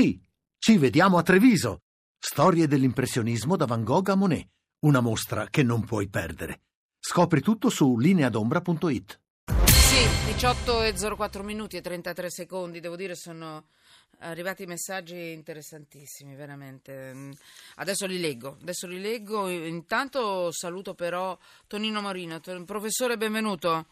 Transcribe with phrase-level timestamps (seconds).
[0.00, 0.16] Sì,
[0.58, 1.80] ci vediamo a Treviso.
[2.16, 4.48] Storie dell'impressionismo da Van Gogh a Monet.
[4.84, 6.60] Una mostra che non puoi perdere.
[7.00, 9.20] Scopri tutto su lineadombra.it.
[9.66, 13.70] Sì, 18 e 04 minuti e 33 secondi, devo dire sono
[14.18, 17.32] arrivati messaggi interessantissimi, veramente.
[17.74, 19.48] Adesso li leggo, adesso li leggo.
[19.48, 21.36] Intanto saluto però
[21.66, 22.38] Tonino Morino.
[22.64, 23.86] Professore, benvenuto.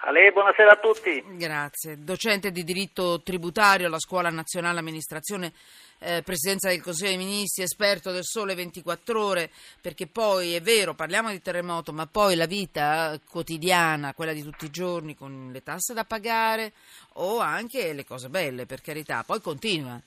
[0.00, 1.24] A lei, buonasera a tutti.
[1.36, 1.98] Grazie.
[1.98, 5.52] Docente di diritto tributario alla Scuola Nazionale Amministrazione
[5.98, 9.50] eh, Presidenza del Consiglio dei Ministri, esperto del sole 24 ore,
[9.80, 14.66] perché poi è vero, parliamo di terremoto, ma poi la vita quotidiana, quella di tutti
[14.66, 16.74] i giorni, con le tasse da pagare
[17.14, 20.00] o anche le cose belle, per carità, poi continua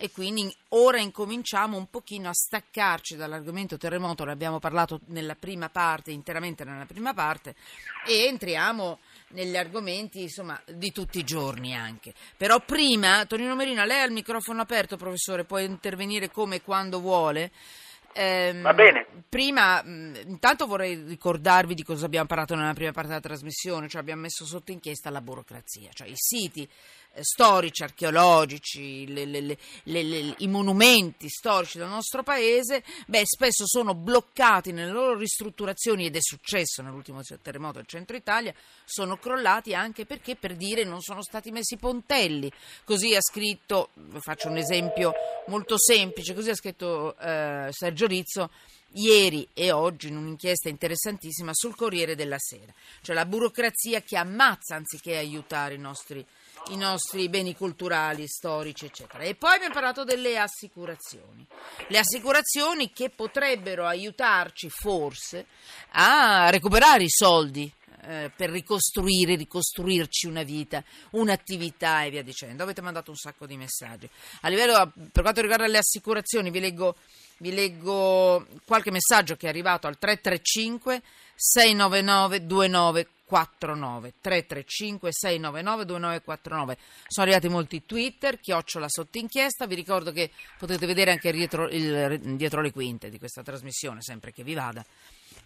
[0.00, 5.70] e quindi ora incominciamo un pochino a staccarci dall'argomento terremoto, ne abbiamo parlato nella prima
[5.70, 7.56] parte, interamente nella prima parte,
[8.06, 9.00] e entriamo
[9.30, 12.14] negli argomenti insomma, di tutti i giorni anche.
[12.36, 17.00] Però prima, Tonino Merina, lei ha il microfono aperto, professore, può intervenire come e quando
[17.00, 17.50] vuole.
[18.12, 19.06] Eh, Va bene.
[19.28, 24.22] Prima, intanto vorrei ricordarvi di cosa abbiamo parlato nella prima parte della trasmissione, cioè abbiamo
[24.22, 26.68] messo sotto inchiesta la burocrazia, cioè i siti
[27.22, 34.72] storici, archeologici, le, le, le, i monumenti storici del nostro paese, beh, spesso sono bloccati
[34.72, 40.36] nelle loro ristrutturazioni ed è successo nell'ultimo terremoto del centro Italia, sono crollati anche perché
[40.36, 42.50] per dire non sono stati messi pontelli.
[42.84, 45.12] Così ha scritto, faccio un esempio
[45.46, 48.50] molto semplice, così ha scritto eh, Sergio Rizzo
[48.92, 54.76] ieri e oggi in un'inchiesta interessantissima sul Corriere della Sera, cioè la burocrazia che ammazza
[54.76, 56.24] anziché aiutare i nostri
[56.68, 59.22] i nostri beni culturali, storici, eccetera.
[59.24, 61.46] E poi abbiamo parlato delle assicurazioni.
[61.88, 65.46] Le assicurazioni che potrebbero aiutarci forse
[65.92, 67.70] a recuperare i soldi
[68.02, 72.62] eh, per ricostruire, ricostruirci una vita, un'attività e via dicendo.
[72.62, 74.08] Avete mandato un sacco di messaggi.
[74.42, 76.96] A livello, per quanto riguarda le assicurazioni, vi leggo,
[77.38, 81.02] vi leggo qualche messaggio che è arrivato al 335
[81.34, 89.66] 699 29 49 335 699 2949 sono arrivati molti twitter chiocciola sotto inchiesta.
[89.66, 94.32] Vi ricordo che potete vedere anche dietro, il, dietro le quinte di questa trasmissione sempre
[94.32, 94.84] che vi vada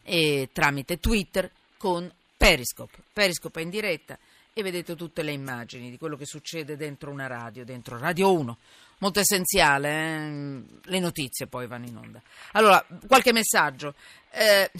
[0.04, 2.98] e tramite twitter con Periscope.
[3.12, 4.16] Periscope è in diretta
[4.53, 8.59] e vedete tutte le immagini di quello che succede dentro una radio dentro Radio 1
[9.03, 10.63] molto essenziale, eh?
[10.85, 12.23] le notizie poi vanno in onda.
[12.53, 13.95] Allora, qualche messaggio.
[14.31, 14.71] Eh,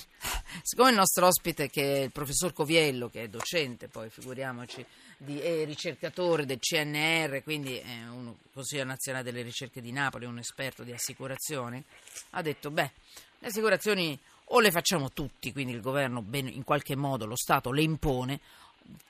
[0.63, 4.87] siccome il nostro ospite, che è il professor Coviello, che è docente, poi figuriamoci,
[5.19, 10.39] di, è ricercatore del CNR, quindi è un Consiglio Nazionale delle Ricerche di Napoli, un
[10.39, 11.83] esperto di assicurazioni,
[12.31, 12.91] ha detto, beh,
[13.41, 14.17] le assicurazioni
[14.47, 18.41] o le facciamo tutti, quindi il governo in qualche modo, lo Stato le impone,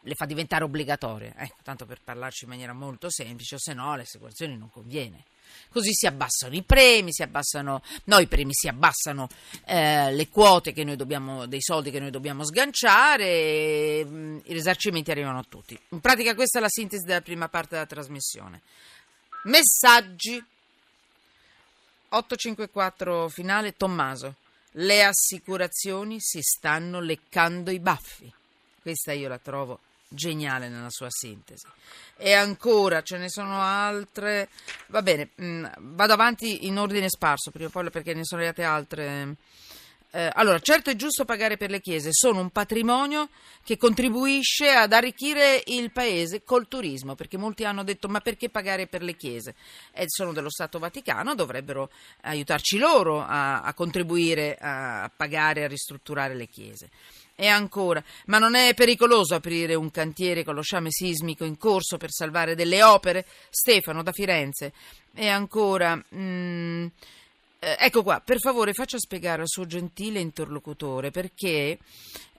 [0.00, 3.94] le fa diventare obbligatorie, ecco, tanto per parlarci in maniera molto semplice, o se no
[3.96, 5.24] le assicurazioni non conviene.
[5.68, 9.28] Così si abbassano i premi, si abbassano, no i premi si abbassano
[9.64, 15.10] eh, le quote dobbiamo, dei soldi che noi dobbiamo sganciare, e, mh, mm, i risarcimenti
[15.10, 15.78] arrivano a tutti.
[15.90, 18.62] In pratica questa è la sintesi della prima parte della trasmissione.
[19.44, 20.42] Messaggi
[22.08, 24.36] 854 finale Tommaso.
[24.72, 28.32] Le assicurazioni si stanno leccando i baffi.
[28.82, 29.78] Questa io la trovo
[30.08, 31.66] geniale nella sua sintesi.
[32.16, 34.48] E ancora ce ne sono altre.
[34.88, 38.40] Va bene, mh, mm, vado avanti in ordine sparso prima o poi perché ne sono
[38.40, 39.36] arrivate altre.
[40.14, 43.30] Eh, allora, certo è giusto pagare per le chiese, sono un patrimonio
[43.64, 48.86] che contribuisce ad arricchire il paese col turismo, perché molti hanno detto ma perché pagare
[48.86, 49.54] per le chiese?
[49.92, 51.88] Eh, sono dello Stato Vaticano, dovrebbero
[52.24, 56.90] aiutarci loro a, a contribuire a, a pagare, a ristrutturare le chiese.
[57.34, 61.96] E ancora, ma non è pericoloso aprire un cantiere con lo sciame sismico in corso
[61.96, 63.26] per salvare delle opere?
[63.50, 64.72] Stefano da Firenze.
[65.14, 66.86] E ancora, mm,
[67.58, 71.78] eh, ecco qua, per favore faccia spiegare al suo gentile interlocutore perché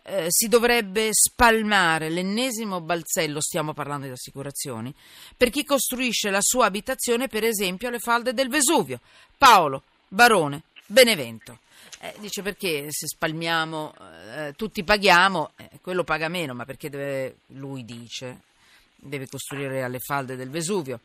[0.06, 4.94] eh, si dovrebbe spalmare l'ennesimo balzello, stiamo parlando di assicurazioni,
[5.36, 9.00] per chi costruisce la sua abitazione, per esempio, alle falde del Vesuvio.
[9.38, 11.60] Paolo, Barone, Benevento.
[12.04, 13.94] Eh, dice perché se spalmiamo,
[14.36, 18.42] eh, tutti paghiamo, eh, quello paga meno, ma perché deve, lui dice,
[18.98, 21.00] deve costruire alle falde del Vesuvio.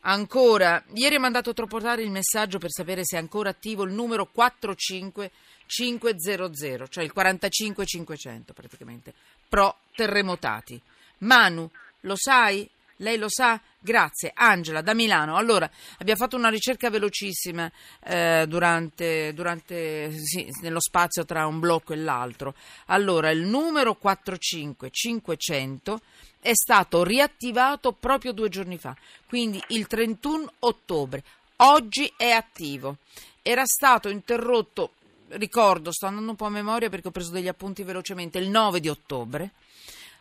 [0.00, 3.94] Ancora, ieri ho mandato troppo tardi il messaggio per sapere se è ancora attivo il
[3.94, 9.14] numero 45500, cioè il 45500 praticamente,
[9.48, 10.78] pro terremotati.
[11.20, 11.66] Manu,
[12.00, 12.68] lo sai?
[12.96, 13.58] Lei lo sa?
[13.86, 14.32] Grazie.
[14.34, 15.36] Angela da Milano.
[15.36, 17.70] Allora, abbiamo fatto una ricerca velocissima
[18.02, 22.56] eh, durante, durante sì, nello spazio tra un blocco e l'altro.
[22.86, 26.00] Allora, il numero 45500
[26.40, 28.96] è stato riattivato proprio due giorni fa,
[29.28, 31.22] quindi il 31 ottobre.
[31.58, 32.96] Oggi è attivo.
[33.40, 34.94] Era stato interrotto,
[35.28, 38.80] ricordo, sto andando un po' a memoria perché ho preso degli appunti velocemente, il 9
[38.80, 39.52] di ottobre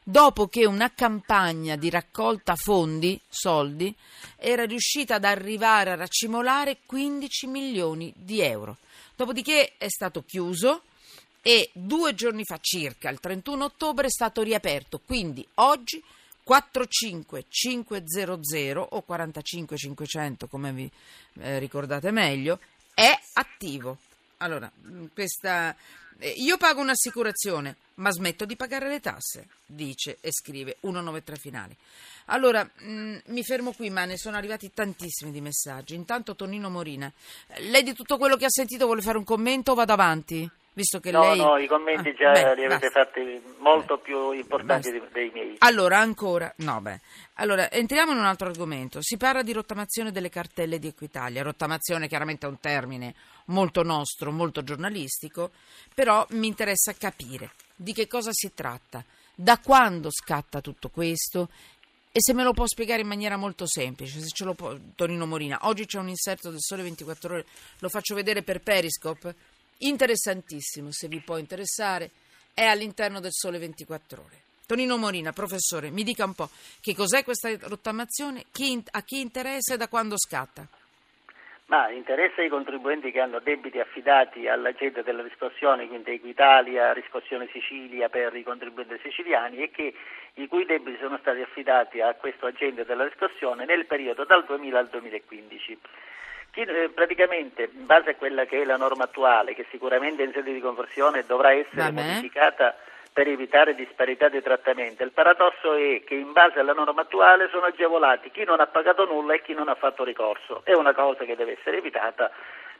[0.07, 3.91] dopo che una campagna di raccolta fondi, soldi,
[4.37, 8.77] era riuscita ad arrivare a racimolare 15 milioni di euro.
[9.15, 10.83] Dopodiché è stato chiuso
[11.41, 15.01] e due giorni fa circa, il 31 ottobre, è stato riaperto.
[15.03, 16.03] Quindi oggi
[16.43, 20.87] 45500 o 45500, come vi
[21.39, 22.59] eh, ricordate meglio,
[22.93, 23.97] è attivo.
[24.37, 24.71] Allora,
[25.13, 25.75] questa
[26.19, 31.75] io pago un'assicurazione, ma smetto di pagare le tasse, dice e scrive 193 finali.
[32.25, 35.93] Allora, mh, mm, mi fermo qui, ma ne sono arrivati tantissimi di messaggi.
[35.93, 37.11] Intanto Tonino Morina,
[37.57, 40.49] lei di tutto quello che ha sentito vuole fare un commento o vado avanti?
[40.75, 41.37] Visto che no, lei...
[41.37, 43.05] no, i commenti ah, già beh, li avete basta.
[43.05, 45.07] fatti molto più importanti basta.
[45.13, 45.55] dei miei.
[45.59, 46.99] Allora, ancora, no, beh.
[47.35, 49.01] Allora, entriamo in un altro argomento.
[49.01, 51.43] Si parla di rottamazione delle cartelle di Equitalia.
[51.43, 55.51] Rottamazione chiaramente è un termine molto nostro, molto giornalistico,
[55.93, 59.01] però mi interessa capire di che cosa si tratta,
[59.33, 61.47] da quando scatta tutto questo
[62.11, 65.25] e se me lo può spiegare in maniera molto semplice, se ce lo può, Tonino
[65.25, 65.59] Morina.
[65.63, 67.45] Oggi c'è un inserto del Sole 24 Ore,
[67.79, 69.35] lo faccio vedere per Periscope,
[69.79, 72.09] interessantissimo, se vi può interessare,
[72.53, 74.43] è all'interno del Sole 24 Ore.
[74.65, 76.49] Tonino Morina, professore, mi dica un po'
[76.81, 80.67] che cos'è questa rottamazione, chi, a chi interessa e da quando scatta?
[81.67, 88.07] Ma interessa ai contribuenti che hanno debiti affidati all'agenda della riscossione, quindi Equitalia, Riscossione Sicilia
[88.07, 89.93] per i contribuenti siciliani e che,
[90.35, 94.77] i cui debiti sono stati affidati a questo agenda della riscossione nel periodo dal 2000
[94.77, 95.79] al 2015.
[96.57, 100.53] Eh, praticamente, in base a quella che è la norma attuale, che sicuramente in sede
[100.53, 102.75] di conversione dovrà essere modificata
[103.11, 105.03] per evitare disparità di trattamento.
[105.03, 109.05] Il paradosso è che in base alla norma attuale sono agevolati chi non ha pagato
[109.05, 110.61] nulla e chi non ha fatto ricorso.
[110.63, 112.31] È una cosa che deve essere evitata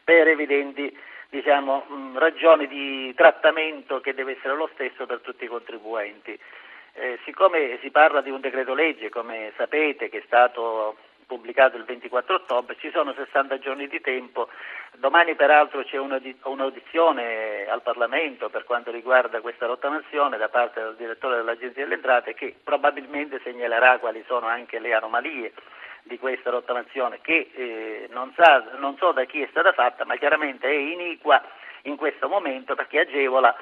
[0.03, 0.97] per evidenti
[1.29, 1.85] diciamo,
[2.15, 6.37] ragioni di trattamento che deve essere lo stesso per tutti i contribuenti.
[6.93, 10.95] Eh, siccome si parla di un decreto legge, come sapete, che è stato
[11.25, 14.47] pubblicato il 24 ottobre, ci sono 60 giorni di tempo,
[14.97, 21.37] domani peraltro c'è un'audizione al Parlamento per quanto riguarda questa rottamazione da parte del direttore
[21.37, 25.53] dell'Agenzia delle Entrate che probabilmente segnalerà quali sono anche le anomalie
[26.03, 30.15] di questa rottamazione che eh, non, sa, non so da chi è stata fatta ma
[30.17, 31.41] chiaramente è iniqua
[31.83, 33.55] in questo momento perché agevola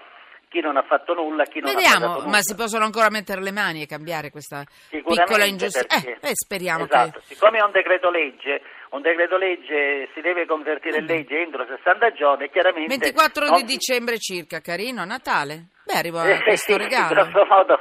[0.54, 2.32] chi non ha fatto nulla, chi non Vediamo, ha fatto nulla.
[2.32, 6.12] ma si possono ancora mettere le mani e cambiare questa piccola ingiustizia.
[6.12, 7.20] Eh, eh, speriamo esatto.
[7.20, 7.34] che...
[7.34, 8.62] Siccome è un decreto legge,
[8.92, 11.08] un decreto legge si deve convertire in mm.
[11.08, 12.88] legge entro 60 giorni, chiaramente...
[12.88, 13.58] 24 non...
[13.58, 15.70] di dicembre circa, carino, a Natale?
[15.86, 17.24] Beh, arriva questo regalo.
[17.24, 17.80] In grosso modo...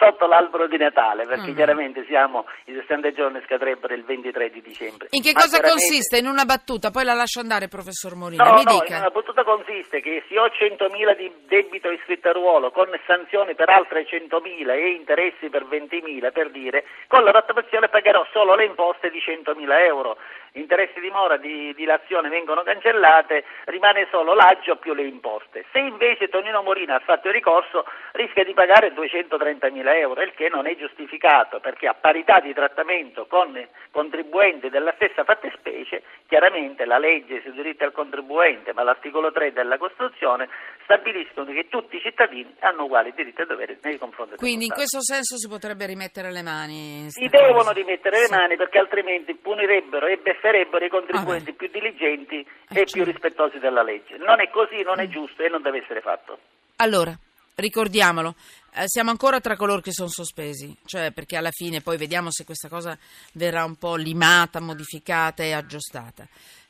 [0.00, 1.54] Sotto l'albero di Natale, perché mm.
[1.54, 5.08] chiaramente siamo, i 60 giorni scadrebbero il 23 di dicembre.
[5.10, 6.16] In che Ma cosa consiste?
[6.16, 8.42] In una battuta, poi la lascio andare, professor Morino.
[8.42, 8.96] No, Mi no, dica.
[8.96, 13.68] una battuta consiste che se ho 100.000 di debito iscritto a ruolo con sanzioni per
[13.68, 19.10] altre 100.000 e interessi per 20.000, per dire, con la rottamazione pagherò solo le imposte
[19.10, 20.16] di 100.000 euro
[20.52, 25.64] interessi di mora di dilazione vengono cancellate, rimane solo l'aggio più le imposte.
[25.70, 30.48] Se invece Tonino Morina ha fatto il ricorso rischia di pagare 230.000 euro, il che
[30.48, 33.56] non è giustificato perché a parità di trattamento con
[33.90, 39.78] contribuenti della stessa fattispecie, chiaramente la legge sui diritti al contribuente, ma l'articolo 3 della
[39.78, 40.48] Costituzione
[40.84, 44.72] stabiliscono che tutti i cittadini hanno uguali diritti e doveri nei confronti del Quindi in
[44.72, 47.06] questo senso si potrebbe rimettere le mani?
[47.10, 48.30] Si devono rimettere sì.
[48.30, 52.92] le mani perché altrimenti punirebbero e befferebbero i contribuenti ah, più diligenti eh, e certo.
[52.92, 54.16] più rispettosi della legge.
[54.16, 55.10] Non è così, non è mm.
[55.10, 56.38] giusto e non deve essere fatto.
[56.76, 57.12] Allora,
[57.56, 58.34] ricordiamolo,
[58.74, 62.44] eh, siamo ancora tra coloro che sono sospesi, cioè perché alla fine poi vediamo se
[62.44, 62.96] questa cosa
[63.32, 66.26] verrà un po' limata, modificata e aggiustata.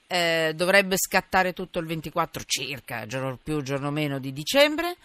[0.07, 4.97] Eh, dovrebbe scattare tutto il 24 circa, giorno più, giorno meno di dicembre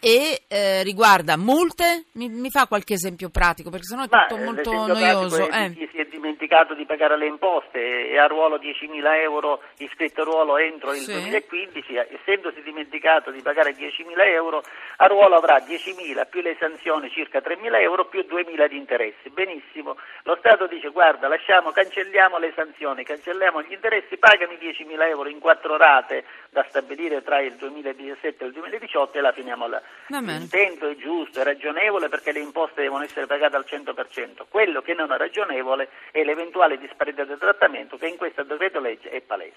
[0.00, 4.44] e eh, riguarda multe, mi, mi, fa qualche esempio pratico perché sennò è tutto Ma,
[4.44, 5.48] molto noioso.
[5.48, 5.88] Eh.
[5.92, 10.56] si è dimenticato di pagare le imposte e ha ruolo 10.000 euro iscritto a ruolo
[10.56, 11.12] entro il sì.
[11.12, 14.62] 2015, essendosi dimenticato di pagare 10.000 euro,
[14.96, 19.28] a ruolo avrà 10.000 più le sanzioni circa 3.000 euro più 2.000 di interessi.
[19.28, 25.28] Benissimo, lo Stato dice guarda lasciamo, cancelliamo le sanzioni, cancelliamo gli interessi, pagami 10.000 euro
[25.28, 29.82] in quattro rate da stabilire tra il 2017 e il 2018 e la finiamo là
[30.08, 34.46] L'intento è giusto, è ragionevole perché le imposte devono essere pagate al 100%.
[34.48, 39.08] Quello che non è ragionevole è l'eventuale disparità di trattamento che in questo decreto legge
[39.10, 39.54] è palese.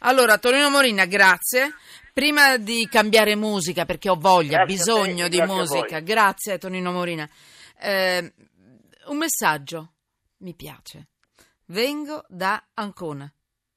[0.00, 1.74] Allora, Tonino Morina, grazie.
[2.12, 7.28] Prima di cambiare musica, perché ho voglia, grazie bisogno te, di musica, grazie Tonino Morina.
[7.80, 8.32] Eh,
[9.06, 9.92] un messaggio,
[10.38, 11.06] mi piace.
[11.66, 13.32] Vengo da Ancona.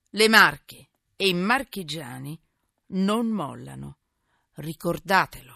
[0.09, 2.39] Le Marche e i marchigiani
[2.87, 3.97] non mollano.
[4.55, 5.54] Ricordatelo.